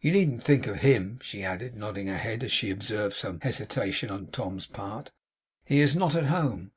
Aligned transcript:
You 0.00 0.12
needn't 0.12 0.42
think 0.42 0.66
of 0.66 0.76
HIM,' 0.76 1.18
she 1.20 1.44
added, 1.44 1.76
nodding 1.76 2.06
her 2.06 2.16
head 2.16 2.42
as 2.42 2.50
she 2.50 2.70
observed 2.70 3.14
some 3.14 3.38
hesitation 3.40 4.08
on 4.08 4.28
Tom's 4.28 4.64
part. 4.64 5.10
'He 5.66 5.80
is 5.80 5.94
not 5.94 6.14
at 6.14 6.24
home. 6.32 6.70